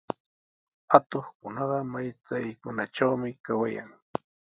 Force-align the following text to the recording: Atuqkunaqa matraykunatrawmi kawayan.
Atuqkunaqa 0.97 1.77
matraykunatrawmi 1.91 3.29
kawayan. 3.45 3.89